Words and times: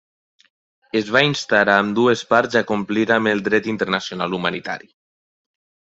Es 1.01 1.11
va 1.15 1.21
instar 1.27 1.59
a 1.67 1.75
ambdues 1.83 2.25
parts 2.33 2.59
a 2.63 2.65
complir 2.73 3.07
amb 3.19 3.35
el 3.35 3.47
dret 3.51 3.71
internacional 3.77 4.39
humanitari. 4.41 4.95